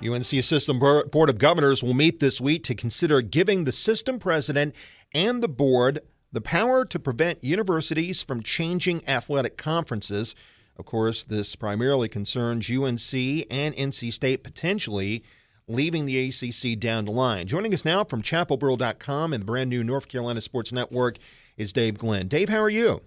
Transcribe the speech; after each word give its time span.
UNC 0.00 0.22
System 0.22 0.78
Board 0.78 1.28
of 1.28 1.38
Governors 1.38 1.82
will 1.82 1.92
meet 1.92 2.20
this 2.20 2.40
week 2.40 2.62
to 2.64 2.74
consider 2.76 3.20
giving 3.20 3.64
the 3.64 3.72
system 3.72 4.20
president 4.20 4.76
and 5.12 5.42
the 5.42 5.48
board 5.48 5.98
the 6.30 6.40
power 6.40 6.84
to 6.84 7.00
prevent 7.00 7.42
universities 7.42 8.22
from 8.22 8.40
changing 8.40 9.02
athletic 9.08 9.56
conferences. 9.56 10.36
Of 10.78 10.84
course, 10.84 11.24
this 11.24 11.56
primarily 11.56 12.08
concerns 12.08 12.70
UNC 12.70 13.12
and 13.50 13.74
NC 13.74 14.12
State 14.12 14.44
potentially 14.44 15.24
leaving 15.66 16.06
the 16.06 16.28
ACC 16.28 16.78
down 16.78 17.06
the 17.06 17.10
line. 17.10 17.48
Joining 17.48 17.74
us 17.74 17.84
now 17.84 18.04
from 18.04 18.22
chapelboro.com 18.22 19.32
and 19.32 19.42
the 19.42 19.46
brand 19.46 19.68
new 19.68 19.82
North 19.82 20.06
Carolina 20.06 20.40
Sports 20.40 20.72
Network 20.72 21.18
is 21.56 21.72
Dave 21.72 21.98
Glenn. 21.98 22.28
Dave, 22.28 22.50
how 22.50 22.60
are 22.60 22.70
you? 22.70 23.02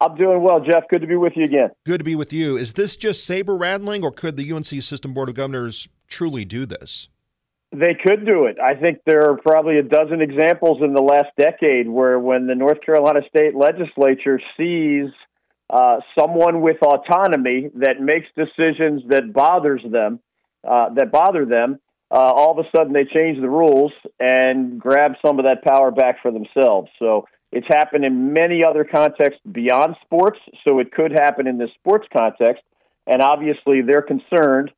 I'm 0.00 0.16
doing 0.16 0.42
well, 0.42 0.58
Jeff. 0.58 0.88
Good 0.90 1.02
to 1.02 1.06
be 1.06 1.16
with 1.16 1.34
you 1.36 1.44
again. 1.44 1.70
Good 1.86 1.98
to 1.98 2.04
be 2.04 2.16
with 2.16 2.32
you. 2.32 2.56
Is 2.56 2.72
this 2.72 2.96
just 2.96 3.24
saber 3.24 3.56
rattling, 3.56 4.02
or 4.02 4.10
could 4.10 4.36
the 4.36 4.52
UNC 4.52 4.66
System 4.66 5.14
Board 5.14 5.28
of 5.28 5.36
Governors 5.36 5.88
truly 6.08 6.44
do 6.44 6.66
this? 6.66 7.08
They 7.72 7.94
could 7.94 8.24
do 8.24 8.46
it. 8.46 8.56
I 8.62 8.74
think 8.74 9.00
there 9.04 9.30
are 9.30 9.36
probably 9.36 9.78
a 9.78 9.82
dozen 9.82 10.20
examples 10.20 10.78
in 10.82 10.94
the 10.94 11.02
last 11.02 11.30
decade 11.38 11.88
where, 11.88 12.18
when 12.18 12.46
the 12.46 12.54
North 12.54 12.80
Carolina 12.80 13.20
State 13.28 13.54
Legislature 13.54 14.40
sees 14.56 15.10
uh, 15.68 15.98
someone 16.16 16.60
with 16.60 16.76
autonomy 16.80 17.70
that 17.74 18.00
makes 18.00 18.26
decisions 18.36 19.02
that 19.08 19.32
bothers 19.32 19.82
them, 19.90 20.20
uh, 20.66 20.90
that 20.94 21.10
bother 21.10 21.44
them, 21.44 21.80
uh, 22.10 22.14
all 22.14 22.56
of 22.56 22.64
a 22.64 22.68
sudden 22.74 22.92
they 22.92 23.04
change 23.04 23.40
the 23.40 23.50
rules 23.50 23.92
and 24.20 24.80
grab 24.80 25.12
some 25.24 25.40
of 25.40 25.46
that 25.46 25.64
power 25.64 25.90
back 25.90 26.22
for 26.22 26.30
themselves. 26.30 26.88
So 27.00 27.26
it's 27.50 27.66
happened 27.68 28.04
in 28.04 28.32
many 28.32 28.64
other 28.64 28.84
contexts 28.84 29.40
beyond 29.50 29.96
sports, 30.02 30.38
so 30.66 30.78
it 30.78 30.92
could 30.92 31.12
happen 31.12 31.46
in 31.48 31.58
this 31.58 31.70
sports 31.80 32.06
context. 32.16 32.62
And 33.08 33.22
obviously, 33.22 33.82
they're 33.82 34.02
concerned 34.02 34.70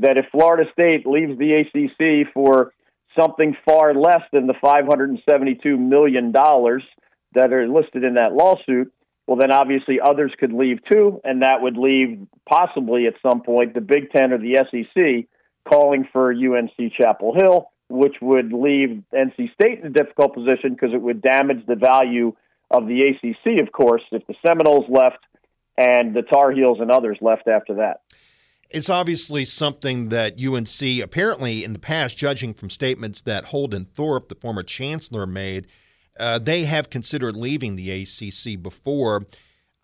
that 0.00 0.18
if 0.18 0.26
Florida 0.30 0.70
State 0.72 1.06
leaves 1.06 1.38
the 1.38 1.54
ACC 1.54 2.32
for 2.32 2.72
something 3.18 3.56
far 3.64 3.94
less 3.94 4.22
than 4.32 4.46
the 4.46 4.54
$572 4.54 5.78
million 5.78 6.32
that 6.32 7.52
are 7.52 7.68
listed 7.68 8.04
in 8.04 8.14
that 8.14 8.32
lawsuit, 8.32 8.92
well, 9.26 9.36
then 9.36 9.52
obviously 9.52 9.98
others 10.00 10.32
could 10.38 10.52
leave 10.52 10.78
too, 10.90 11.20
and 11.24 11.42
that 11.42 11.60
would 11.60 11.76
leave 11.76 12.26
possibly 12.48 13.06
at 13.06 13.14
some 13.22 13.42
point 13.42 13.74
the 13.74 13.80
Big 13.80 14.10
Ten 14.10 14.32
or 14.32 14.38
the 14.38 14.58
SEC 14.70 15.28
calling 15.68 16.08
for 16.12 16.32
UNC 16.32 16.92
Chapel 16.98 17.34
Hill 17.34 17.70
which 17.88 18.16
would 18.20 18.52
leave 18.52 19.02
NC 19.14 19.52
State 19.54 19.80
in 19.80 19.86
a 19.86 19.90
difficult 19.90 20.34
position 20.34 20.70
because 20.74 20.90
it 20.92 21.00
would 21.00 21.22
damage 21.22 21.64
the 21.66 21.74
value 21.74 22.34
of 22.70 22.86
the 22.86 23.00
ACC, 23.02 23.66
of 23.66 23.72
course, 23.72 24.02
if 24.12 24.26
the 24.26 24.34
Seminoles 24.46 24.84
left 24.88 25.24
and 25.78 26.14
the 26.14 26.22
Tar 26.22 26.50
Heels 26.50 26.78
and 26.80 26.90
others 26.90 27.18
left 27.20 27.48
after 27.48 27.76
that. 27.76 28.02
It's 28.70 28.90
obviously 28.90 29.44
something 29.44 30.10
that 30.10 30.34
UNC, 30.38 31.02
apparently 31.02 31.64
in 31.64 31.72
the 31.72 31.78
past, 31.78 32.18
judging 32.18 32.52
from 32.52 32.68
statements 32.68 33.22
that 33.22 33.46
Holden 33.46 33.86
Thorp, 33.86 34.28
the 34.28 34.34
former 34.34 34.62
chancellor, 34.62 35.26
made, 35.26 35.68
uh, 36.18 36.38
they 36.38 36.64
have 36.64 36.90
considered 36.90 37.34
leaving 37.34 37.76
the 37.76 37.90
ACC 37.90 38.60
before. 38.60 39.26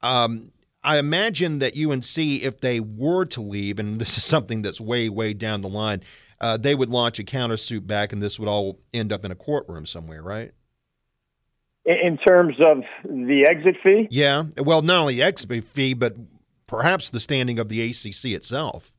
Um, 0.03 0.53
I 0.83 0.99
imagine 0.99 1.59
that 1.59 1.79
UNC, 1.79 2.19
if 2.19 2.61
they 2.61 2.79
were 2.79 3.25
to 3.27 3.41
leave, 3.41 3.79
and 3.79 3.99
this 3.99 4.19
is 4.19 4.25
something 4.25 4.61
that's 4.61 4.81
way, 4.81 5.09
way 5.09 5.33
down 5.33 5.63
the 5.63 5.69
line, 5.69 6.03
uh, 6.41 6.59
they 6.59 6.75
would 6.75 6.91
launch 6.91 7.19
a 7.19 7.25
countersuit 7.25 7.87
back, 7.87 8.13
and 8.13 8.21
this 8.21 8.39
would 8.39 8.49
all 8.49 8.81
end 8.93 9.13
up 9.13 9.25
in 9.25 9.31
a 9.31 9.35
courtroom 9.35 9.87
somewhere, 9.87 10.23
right? 10.23 10.51
In 11.87 12.19
terms 12.19 12.57
of 12.61 12.83
the 13.05 13.47
exit 13.49 13.77
fee? 13.83 14.09
Yeah. 14.11 14.45
Well, 14.59 14.83
not 14.83 15.01
only 15.01 15.23
exit 15.23 15.65
fee, 15.65 15.95
but 15.95 16.15
perhaps 16.75 17.11
the 17.11 17.21
standing 17.21 17.59
of 17.59 17.69
the 17.69 17.83
ACC 17.83 18.33
itself. 18.33 18.95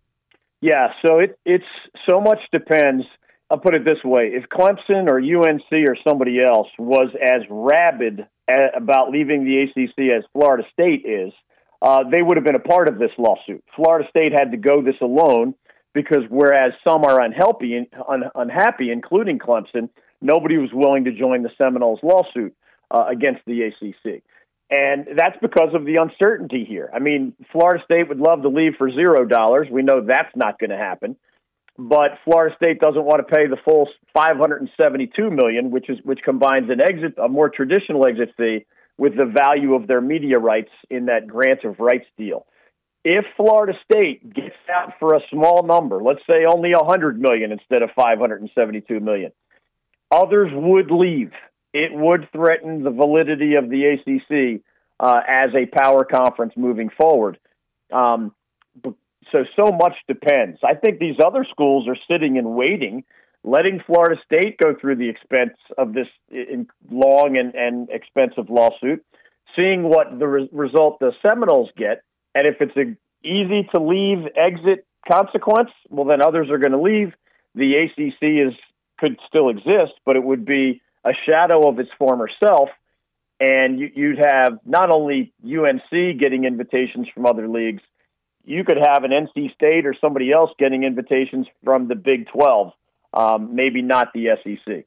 Yeah. 0.62 0.90
So 1.06 1.20
it 1.20 1.38
it's 1.46 1.66
so 2.08 2.20
much 2.20 2.40
depends. 2.52 3.06
I'll 3.50 3.60
put 3.60 3.76
it 3.76 3.86
this 3.86 4.04
way: 4.04 4.32
if 4.34 4.46
Clemson 4.50 5.10
or 5.10 5.20
UNC 5.20 5.72
or 5.72 5.98
somebody 6.08 6.42
else 6.42 6.68
was 6.80 7.10
as 7.22 7.42
rabid 7.50 8.26
about 8.76 9.12
leaving 9.12 9.44
the 9.44 9.64
ACC 9.64 10.18
as 10.18 10.24
Florida 10.34 10.64
State 10.72 11.06
is, 11.06 11.34
uh, 11.82 12.04
they 12.10 12.22
would 12.22 12.38
have 12.38 12.46
been 12.46 12.56
a 12.56 12.60
part 12.60 12.88
of 12.88 12.98
this 12.98 13.12
lawsuit. 13.18 13.64
Florida 13.76 14.08
State 14.10 14.32
had 14.32 14.52
to 14.52 14.58
go 14.58 14.82
this 14.82 14.96
alone 15.02 15.54
because 15.94 16.24
whereas 16.30 16.74
some 16.88 17.04
are 17.06 17.22
and 17.22 17.34
un- 18.08 18.32
unhappy, 18.36 18.92
including 18.92 19.40
Clemson, 19.40 19.90
nobody 20.22 20.58
was 20.58 20.70
willing 20.74 21.06
to 21.06 21.12
join 21.12 21.44
the 21.44 21.50
Seminoles 21.62 22.00
lawsuit 22.04 22.56
uh, 22.92 23.06
against 23.10 23.42
the 23.46 23.62
ACC. 23.64 24.24
And 24.70 25.08
that's 25.16 25.38
because 25.42 25.76
of 25.76 25.86
the 25.86 25.98
uncertainty 25.98 26.66
here. 26.68 26.90
I 26.94 27.00
mean, 27.00 27.34
Florida 27.52 27.84
State 27.86 28.10
would 28.10 28.20
love 28.20 28.42
to 28.42 28.50
leave 28.50 28.74
for 28.78 28.90
zero 28.90 29.26
dollars. 29.26 29.68
We 29.72 29.84
know 29.84 30.02
that's 30.02 30.36
not 30.36 30.60
going 30.60 30.72
to 30.72 30.78
happen. 30.78 31.16
But 31.78 32.20
Florida 32.24 32.56
State 32.56 32.80
doesn't 32.80 33.04
want 33.04 33.28
to 33.28 33.36
pay 33.36 33.48
the 33.48 33.58
full 33.64 33.90
572 34.14 35.30
million, 35.30 35.72
which 35.72 35.90
is 35.90 36.00
which 36.04 36.22
combines 36.24 36.70
an 36.70 36.82
exit, 36.82 37.18
a 37.22 37.28
more 37.28 37.50
traditional 37.50 38.08
exit 38.08 38.34
fee, 38.38 38.66
with 38.98 39.16
the 39.18 39.26
value 39.26 39.76
of 39.76 39.86
their 39.86 40.02
media 40.02 40.40
rights 40.40 40.72
in 40.90 41.08
that 41.08 41.28
grant 41.28 41.64
of 41.66 41.80
rights 41.80 42.06
deal 42.18 42.46
if 43.06 43.24
Florida 43.38 43.74
State 43.90 44.34
gets 44.34 44.56
out 44.74 44.94
for 45.00 45.14
a 45.14 45.20
small 45.32 45.62
number, 45.62 46.02
let's 46.02 46.22
say 46.30 46.44
only 46.46 46.72
100 46.74 47.22
million 47.22 47.52
instead 47.52 47.84
of 47.84 47.92
572 47.96 49.00
million, 49.00 49.32
others 50.12 50.50
would 50.52 50.90
leave. 50.90 51.32
It 51.76 51.92
would 51.94 52.30
threaten 52.32 52.84
the 52.84 52.90
validity 52.90 53.56
of 53.56 53.70
the 53.70 53.86
ACC 53.86 54.62
uh, 55.00 55.22
as 55.28 55.50
a 55.54 55.66
power 55.66 56.06
conference 56.06 56.54
moving 56.56 56.90
forward. 56.90 57.38
Um, 57.92 58.34
so, 58.84 59.44
so 59.60 59.72
much 59.72 59.96
depends. 60.08 60.60
I 60.64 60.76
think 60.76 61.00
these 61.00 61.18
other 61.24 61.46
schools 61.50 61.88
are 61.88 61.98
sitting 62.10 62.38
and 62.38 62.56
waiting, 62.56 63.04
letting 63.44 63.82
Florida 63.86 64.16
State 64.26 64.58
go 64.58 64.76
through 64.80 64.96
the 64.96 65.10
expense 65.10 65.58
of 65.78 65.94
this 65.94 66.08
long 66.90 67.38
and, 67.38 67.54
and 67.56 67.90
expensive 67.90 68.50
lawsuit, 68.50 69.06
seeing 69.56 69.84
what 69.84 70.18
the 70.18 70.28
re- 70.28 70.50
result 70.52 71.00
the 71.00 71.12
Seminoles 71.22 71.70
get 71.76 72.04
and 72.36 72.46
if 72.46 72.58
it's 72.60 72.76
a 72.76 72.96
easy 73.26 73.68
to 73.74 73.82
leave 73.82 74.28
exit 74.36 74.86
consequence, 75.10 75.72
well, 75.90 76.06
then 76.06 76.22
others 76.22 76.50
are 76.52 76.60
going 76.60 76.74
to 76.74 76.82
leave. 76.82 77.14
The 77.56 77.74
ACC 77.86 78.48
is 78.50 78.54
could 78.98 79.18
still 79.28 79.50
exist, 79.50 79.94
but 80.06 80.16
it 80.16 80.24
would 80.24 80.46
be 80.46 80.82
a 81.06 81.12
shadow 81.26 81.70
of 81.70 81.80
its 81.80 81.90
former 81.98 82.28
self. 82.44 82.70
And 83.40 83.80
you'd 83.80 84.18
have 84.18 84.60
not 84.66 84.90
only 84.90 85.34
UNC 85.44 86.20
getting 86.20 86.46
invitations 86.46 87.08
from 87.14 87.26
other 87.26 87.48
leagues, 87.48 87.84
you 88.46 88.64
could 88.64 88.78
have 88.78 89.04
an 89.04 89.12
NC 89.12 89.54
State 89.54 89.86
or 89.86 89.94
somebody 90.00 90.32
else 90.32 90.52
getting 90.58 90.84
invitations 90.84 91.48
from 91.64 91.88
the 91.88 91.96
Big 91.96 92.28
12, 92.28 92.72
um, 93.14 93.56
maybe 93.56 93.82
not 93.82 94.14
the 94.14 94.30
SEC. 94.44 94.86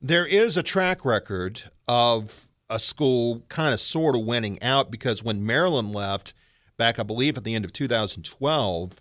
There 0.00 0.26
is 0.26 0.56
a 0.56 0.62
track 0.62 1.04
record 1.04 1.64
of 1.86 2.50
a 2.70 2.78
school 2.78 3.42
kind 3.48 3.74
of 3.74 3.80
sort 3.80 4.16
of 4.16 4.22
winning 4.24 4.62
out 4.62 4.90
because 4.90 5.22
when 5.22 5.44
Maryland 5.44 5.92
left, 5.92 6.32
back, 6.76 6.98
I 6.98 7.02
believe, 7.02 7.36
at 7.36 7.44
the 7.44 7.54
end 7.54 7.64
of 7.64 7.72
2012, 7.72 9.00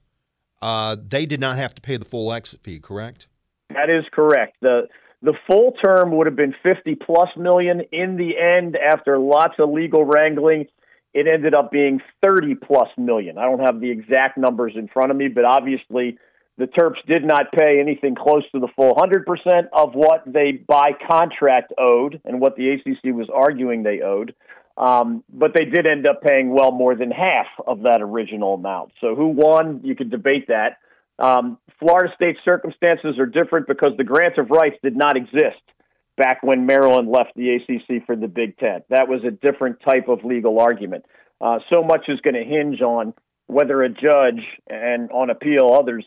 uh, 0.62 0.96
they 1.02 1.26
did 1.26 1.40
not 1.40 1.58
have 1.58 1.76
to 1.76 1.82
pay 1.82 1.98
the 1.98 2.06
full 2.06 2.32
exit 2.32 2.62
fee, 2.62 2.80
correct? 2.80 3.28
That 3.70 3.90
is 3.90 4.06
correct. 4.12 4.58
The 4.62 4.88
the 5.24 5.34
full 5.48 5.72
term 5.84 6.16
would 6.18 6.28
have 6.28 6.36
been 6.36 6.54
50 6.64 6.96
plus 6.96 7.30
million. 7.38 7.82
In 7.92 8.18
the 8.18 8.38
end, 8.38 8.76
after 8.76 9.18
lots 9.18 9.56
of 9.58 9.70
legal 9.70 10.04
wrangling, 10.04 10.68
it 11.14 11.28
ended 11.28 11.56
up 11.56 11.72
being 11.72 12.02
30 12.24 12.56
plus 12.56 12.90
million. 12.98 13.38
I 13.38 13.44
don't 13.44 13.62
have 13.62 13.80
the 13.80 13.90
exact 13.90 14.38
numbers 14.38 14.74
in 14.76 14.90
front 14.90 15.12
of 15.12 15.18
me, 15.18 15.30
but 15.30 15.46
obviously 15.46 16.18
the 16.58 16.66
Terps 16.66 17.04
did 17.08 17.24
not 17.24 17.54
pay 17.54 17.80
anything 17.80 18.16
close 18.16 18.44
to 18.52 18.60
the 18.60 18.68
full 18.76 18.94
100% 18.96 19.70
of 19.72 19.94
what 19.94 20.24
they 20.26 20.52
by 20.52 20.92
contract 21.10 21.72
owed 21.78 22.22
and 22.26 22.42
what 22.42 22.58
the 22.58 22.72
ACC 22.72 23.16
was 23.16 23.30
arguing 23.34 23.84
they 23.84 24.02
owed. 24.02 24.36
Um, 24.78 25.24
but 25.32 25.52
they 25.56 25.66
did 25.66 25.86
end 25.86 26.08
up 26.08 26.22
paying 26.22 26.50
well 26.50 26.72
more 26.72 26.96
than 26.96 27.12
half 27.12 27.46
of 27.66 27.84
that 27.84 28.02
original 28.02 28.56
amount. 28.56 28.92
So 29.00 29.16
who 29.16 29.28
won? 29.28 29.82
You 29.84 29.96
could 29.96 30.10
debate 30.10 30.48
that. 30.48 30.80
Um, 31.20 31.58
Florida 31.80 32.14
State's 32.16 32.40
circumstances 32.44 33.20
are 33.20 33.26
different 33.26 33.68
because 33.68 33.92
the 33.98 34.04
grant 34.04 34.38
of 34.38 34.50
rights 34.50 34.78
did 34.84 34.96
not 34.96 35.18
exist 35.18 35.62
back 36.18 36.44
when 36.44 36.66
Maryland 36.66 37.10
left 37.10 37.32
the 37.36 37.56
ACC 37.56 38.06
for 38.06 38.16
the 38.16 38.28
Big 38.28 38.58
Ten. 38.58 38.82
That 38.90 39.08
was 39.08 39.22
a 39.24 39.32
different 39.32 39.78
type 39.86 40.08
of 40.08 40.24
legal 40.24 40.60
argument. 40.60 41.06
Uh, 41.42 41.60
so 41.72 41.84
much 41.84 42.06
is 42.08 42.20
going 42.22 42.36
to 42.36 42.44
hinge 42.44 42.82
on 42.82 43.14
whether 43.48 43.82
a 43.84 43.90
judge 43.90 44.42
and 44.70 45.12
on 45.12 45.30
appeal 45.30 45.78
others 45.80 46.06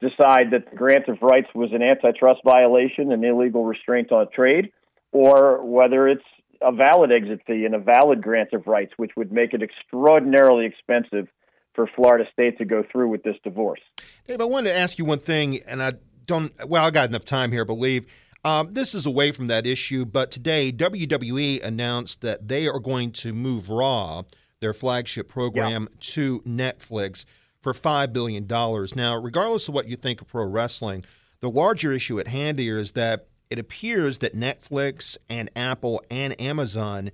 decide 0.00 0.50
that 0.50 0.70
the 0.70 0.76
grant 0.76 1.08
of 1.08 1.22
rights 1.22 1.48
was 1.54 1.70
an 1.72 1.82
antitrust 1.82 2.40
violation, 2.44 3.12
an 3.12 3.24
illegal 3.24 3.64
restraint 3.64 4.10
on 4.10 4.26
trade, 4.34 4.72
or 5.12 5.64
whether 5.64 6.08
it's 6.08 6.24
a 6.60 6.72
valid 6.72 7.12
exit 7.12 7.40
fee 7.46 7.64
and 7.64 7.74
a 7.74 7.78
valid 7.78 8.22
grant 8.22 8.52
of 8.52 8.66
rights, 8.66 8.92
which 8.96 9.12
would 9.16 9.32
make 9.32 9.54
it 9.54 9.62
extraordinarily 9.62 10.66
expensive 10.66 11.28
for 11.74 11.88
Florida 11.94 12.24
State 12.32 12.58
to 12.58 12.64
go 12.64 12.84
through 12.90 13.08
with 13.08 13.22
this 13.22 13.36
divorce. 13.42 13.80
Dave, 14.26 14.40
I 14.40 14.44
wanted 14.44 14.70
to 14.70 14.76
ask 14.76 14.98
you 14.98 15.04
one 15.04 15.18
thing, 15.18 15.58
and 15.66 15.82
I 15.82 15.92
don't, 16.26 16.52
well, 16.66 16.84
I 16.84 16.90
got 16.90 17.08
enough 17.08 17.24
time 17.24 17.52
here, 17.52 17.62
I 17.62 17.64
believe. 17.64 18.06
Um, 18.44 18.72
this 18.72 18.94
is 18.94 19.06
away 19.06 19.30
from 19.30 19.46
that 19.46 19.66
issue, 19.66 20.04
but 20.04 20.30
today 20.30 20.72
WWE 20.72 21.62
announced 21.62 22.22
that 22.22 22.48
they 22.48 22.66
are 22.66 22.80
going 22.80 23.12
to 23.12 23.32
move 23.32 23.70
Raw, 23.70 24.22
their 24.60 24.72
flagship 24.72 25.28
program, 25.28 25.88
yeah. 25.90 25.96
to 26.00 26.40
Netflix. 26.40 27.24
for 27.60 27.72
$5 27.72 28.12
billion. 28.12 28.46
Now, 28.48 29.16
regardless 29.16 29.68
of 29.68 29.74
what 29.74 29.86
you 29.86 29.94
think 29.94 30.20
of 30.20 30.26
pro 30.26 30.44
wrestling, 30.44 31.04
the 31.38 31.48
larger 31.48 31.92
issue 31.92 32.18
at 32.18 32.26
hand 32.26 32.58
here 32.58 32.78
is 32.78 32.92
that 32.92 33.28
it 33.50 33.58
appears 33.58 34.18
that 34.18 34.34
Netflix 34.34 35.16
and 35.28 35.50
Apple 35.54 36.02
and 36.10 36.40
Amazon 36.40 37.10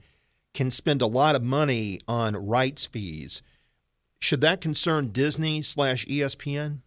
can 0.54 0.70
spend 0.70 1.02
a 1.02 1.06
lot 1.06 1.34
of 1.34 1.42
money 1.42 1.98
on 2.08 2.34
rights 2.34 2.86
fees. 2.86 3.42
Should 4.18 4.40
that 4.40 4.60
concern 4.60 5.08
Disney 5.08 5.62
slash 5.62 6.04
ESPN? 6.06 6.78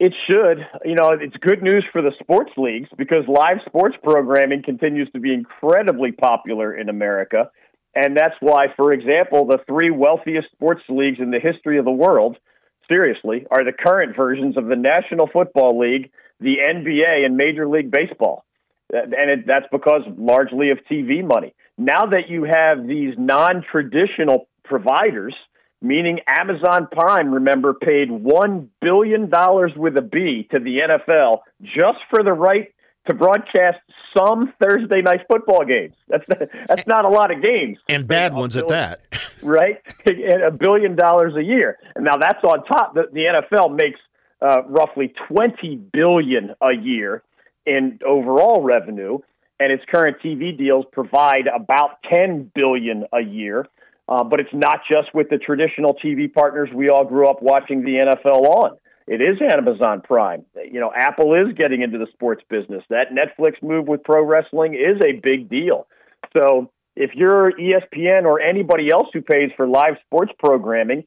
It 0.00 0.12
should. 0.28 0.66
You 0.84 0.96
know, 0.96 1.10
it's 1.20 1.36
good 1.36 1.62
news 1.62 1.84
for 1.92 2.02
the 2.02 2.12
sports 2.20 2.50
leagues 2.56 2.88
because 2.96 3.24
live 3.28 3.58
sports 3.66 3.96
programming 4.02 4.62
continues 4.62 5.08
to 5.12 5.20
be 5.20 5.32
incredibly 5.32 6.12
popular 6.12 6.74
in 6.74 6.88
America. 6.88 7.50
And 7.94 8.16
that's 8.16 8.34
why, 8.40 8.66
for 8.76 8.92
example, 8.92 9.46
the 9.46 9.58
three 9.68 9.90
wealthiest 9.90 10.50
sports 10.50 10.82
leagues 10.88 11.20
in 11.20 11.30
the 11.30 11.38
history 11.38 11.78
of 11.78 11.84
the 11.84 11.92
world, 11.92 12.36
seriously, 12.88 13.46
are 13.50 13.64
the 13.64 13.72
current 13.72 14.16
versions 14.16 14.56
of 14.56 14.66
the 14.66 14.76
National 14.76 15.28
Football 15.32 15.78
League, 15.78 16.10
the 16.40 16.56
NBA, 16.68 17.24
and 17.24 17.36
Major 17.36 17.68
League 17.68 17.92
Baseball. 17.92 18.44
Uh, 18.92 18.98
and 19.02 19.30
it, 19.30 19.46
that's 19.46 19.66
because 19.70 20.02
largely 20.18 20.70
of 20.70 20.78
TV 20.90 21.24
money. 21.24 21.54
Now 21.78 22.06
that 22.10 22.28
you 22.28 22.44
have 22.44 22.86
these 22.86 23.14
non 23.16 23.64
traditional 23.70 24.48
providers, 24.64 25.34
meaning 25.84 26.20
Amazon 26.26 26.88
Prime, 26.90 27.32
remember, 27.32 27.74
paid 27.74 28.08
$1 28.08 28.68
billion 28.80 29.30
with 29.76 29.96
a 29.96 30.02
B 30.02 30.48
to 30.52 30.58
the 30.58 30.78
NFL 30.88 31.40
just 31.62 31.98
for 32.10 32.22
the 32.24 32.32
right 32.32 32.74
to 33.06 33.14
broadcast 33.14 33.78
some 34.16 34.52
Thursday 34.62 35.02
night 35.02 35.20
football 35.30 35.64
games. 35.64 35.94
That's 36.08 36.24
that's 36.68 36.86
not 36.86 37.04
a 37.04 37.08
lot 37.08 37.30
of 37.30 37.42
games, 37.42 37.78
and 37.88 38.08
bad 38.08 38.32
ones 38.32 38.56
at 38.56 38.68
that. 38.68 39.00
right, 39.42 39.82
and 40.06 40.42
a 40.42 40.50
billion 40.50 40.96
dollars 40.96 41.34
a 41.36 41.42
year. 41.42 41.78
And 41.94 42.04
now 42.04 42.16
that's 42.16 42.42
on 42.44 42.64
top. 42.64 42.94
The, 42.94 43.04
the 43.12 43.42
NFL 43.42 43.76
makes 43.76 44.00
uh, 44.40 44.62
roughly 44.68 45.12
twenty 45.28 45.76
billion 45.76 46.54
a 46.62 46.72
year 46.72 47.22
in 47.66 47.98
overall 48.06 48.62
revenue, 48.62 49.18
and 49.60 49.72
its 49.72 49.84
current 49.90 50.16
TV 50.24 50.56
deals 50.56 50.86
provide 50.92 51.46
about 51.46 52.02
ten 52.10 52.50
billion 52.54 53.04
a 53.12 53.20
year. 53.20 53.66
Uh, 54.08 54.22
but 54.22 54.40
it's 54.40 54.52
not 54.52 54.80
just 54.90 55.14
with 55.14 55.28
the 55.30 55.38
traditional 55.38 55.94
TV 55.94 56.32
partners 56.32 56.68
we 56.74 56.90
all 56.90 57.04
grew 57.04 57.28
up 57.28 57.42
watching 57.42 57.82
the 57.82 58.04
NFL 58.04 58.42
on. 58.42 58.76
It 59.06 59.20
is 59.20 59.38
Amazon 59.52 60.00
Prime. 60.02 60.44
You 60.70 60.80
know, 60.80 60.92
Apple 60.94 61.34
is 61.34 61.54
getting 61.56 61.82
into 61.82 61.98
the 61.98 62.06
sports 62.12 62.42
business. 62.48 62.82
That 62.88 63.08
Netflix 63.12 63.62
move 63.62 63.86
with 63.86 64.02
pro 64.02 64.24
wrestling 64.24 64.74
is 64.74 65.00
a 65.02 65.12
big 65.20 65.48
deal. 65.48 65.86
So 66.36 66.70
if 66.96 67.10
you're 67.14 67.52
ESPN 67.52 68.24
or 68.24 68.40
anybody 68.40 68.90
else 68.90 69.08
who 69.12 69.20
pays 69.20 69.50
for 69.56 69.66
live 69.66 69.96
sports 70.06 70.32
programming, 70.38 71.04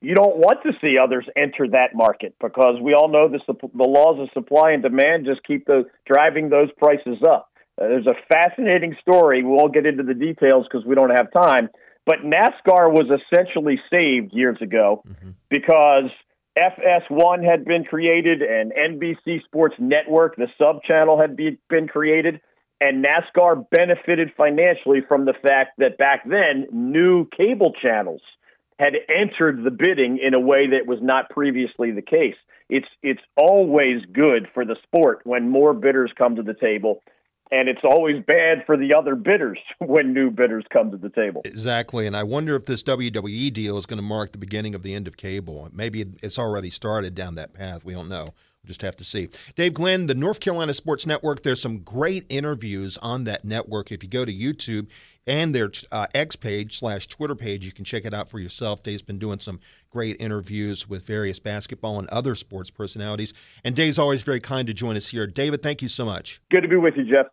you 0.00 0.14
don't 0.14 0.36
want 0.36 0.62
to 0.64 0.72
see 0.80 0.98
others 0.98 1.26
enter 1.36 1.68
that 1.68 1.94
market 1.94 2.34
because 2.40 2.80
we 2.82 2.94
all 2.94 3.08
know 3.08 3.28
the, 3.28 3.40
the 3.48 3.84
laws 3.84 4.20
of 4.20 4.28
supply 4.34 4.72
and 4.72 4.82
demand 4.82 5.24
just 5.24 5.42
keep 5.44 5.66
the, 5.66 5.84
driving 6.06 6.48
those 6.48 6.70
prices 6.78 7.18
up. 7.26 7.50
Uh, 7.80 7.88
there's 7.88 8.06
a 8.06 8.14
fascinating 8.28 8.96
story. 9.00 9.42
We 9.42 9.50
won't 9.50 9.74
get 9.74 9.86
into 9.86 10.02
the 10.02 10.14
details 10.14 10.66
because 10.70 10.86
we 10.86 10.94
don't 10.94 11.10
have 11.10 11.32
time. 11.32 11.68
But 12.06 12.18
NASCAR 12.20 12.90
was 12.90 13.10
essentially 13.10 13.80
saved 13.90 14.32
years 14.32 14.56
ago 14.62 15.02
mm-hmm. 15.06 15.30
because 15.50 16.10
FS1 16.56 17.44
had 17.44 17.64
been 17.64 17.84
created 17.84 18.42
and 18.42 18.72
NBC 18.72 19.44
Sports 19.44 19.74
Network, 19.78 20.36
the 20.36 20.46
sub 20.56 20.82
channel, 20.84 21.20
had 21.20 21.36
be, 21.36 21.58
been 21.68 21.88
created. 21.88 22.40
And 22.80 23.04
NASCAR 23.04 23.68
benefited 23.70 24.32
financially 24.36 25.00
from 25.06 25.24
the 25.24 25.34
fact 25.34 25.78
that 25.78 25.98
back 25.98 26.22
then, 26.28 26.66
new 26.70 27.26
cable 27.36 27.72
channels 27.84 28.22
had 28.78 28.92
entered 29.08 29.64
the 29.64 29.70
bidding 29.70 30.18
in 30.22 30.34
a 30.34 30.40
way 30.40 30.68
that 30.68 30.86
was 30.86 30.98
not 31.02 31.30
previously 31.30 31.90
the 31.90 32.02
case. 32.02 32.36
It's 32.68 32.88
it's 33.02 33.22
always 33.36 34.02
good 34.12 34.48
for 34.52 34.64
the 34.64 34.76
sport 34.82 35.20
when 35.24 35.48
more 35.48 35.72
bidders 35.72 36.12
come 36.18 36.36
to 36.36 36.42
the 36.42 36.54
table 36.54 37.02
and 37.50 37.68
it's 37.68 37.82
always 37.84 38.22
bad 38.26 38.64
for 38.66 38.76
the 38.76 38.94
other 38.94 39.14
bidders 39.14 39.58
when 39.78 40.12
new 40.12 40.30
bidders 40.30 40.64
come 40.72 40.90
to 40.90 40.96
the 40.96 41.10
table. 41.10 41.42
Exactly, 41.44 42.06
and 42.06 42.16
I 42.16 42.22
wonder 42.22 42.56
if 42.56 42.66
this 42.66 42.82
WWE 42.82 43.52
deal 43.52 43.76
is 43.76 43.86
going 43.86 43.98
to 43.98 44.02
mark 44.02 44.32
the 44.32 44.38
beginning 44.38 44.74
of 44.74 44.82
the 44.82 44.94
end 44.94 45.06
of 45.06 45.16
cable. 45.16 45.68
Maybe 45.72 46.04
it's 46.22 46.38
already 46.38 46.70
started 46.70 47.14
down 47.14 47.34
that 47.36 47.52
path. 47.54 47.84
We 47.84 47.92
don't 47.92 48.08
know. 48.08 48.34
We'll 48.66 48.68
just 48.68 48.82
have 48.82 48.96
to 48.96 49.04
see. 49.04 49.28
Dave 49.54 49.74
Glenn, 49.74 50.06
the 50.06 50.14
North 50.14 50.40
Carolina 50.40 50.74
Sports 50.74 51.06
Network. 51.06 51.42
There's 51.42 51.62
some 51.62 51.78
great 51.78 52.24
interviews 52.28 52.98
on 52.98 53.24
that 53.24 53.44
network. 53.44 53.92
If 53.92 54.02
you 54.02 54.08
go 54.08 54.24
to 54.24 54.32
YouTube 54.32 54.90
and 55.24 55.54
their 55.54 55.70
uh, 55.92 56.06
X 56.14 56.36
page 56.36 56.76
slash 56.76 57.06
Twitter 57.06 57.34
page, 57.34 57.64
you 57.64 57.72
can 57.72 57.84
check 57.84 58.04
it 58.04 58.12
out 58.12 58.28
for 58.28 58.38
yourself. 58.38 58.82
Dave's 58.82 59.02
been 59.02 59.18
doing 59.18 59.38
some 59.38 59.60
great 59.90 60.20
interviews 60.20 60.88
with 60.88 61.06
various 61.06 61.38
basketball 61.40 61.98
and 61.98 62.08
other 62.08 62.34
sports 62.34 62.70
personalities. 62.70 63.32
And 63.64 63.74
Dave's 63.74 63.98
always 63.98 64.22
very 64.22 64.40
kind 64.40 64.66
to 64.66 64.74
join 64.74 64.96
us 64.96 65.08
here. 65.08 65.26
David, 65.26 65.62
thank 65.62 65.80
you 65.80 65.88
so 65.88 66.04
much. 66.04 66.40
Good 66.50 66.60
to 66.60 66.68
be 66.68 66.76
with 66.76 66.94
you, 66.96 67.04
Jeff. 67.04 67.24